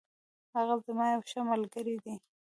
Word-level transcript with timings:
هغه 0.55 0.75
زما 0.85 1.05
یو 1.13 1.21
ښه 1.29 1.39
ملگری 1.49 1.95
دی. 2.03 2.15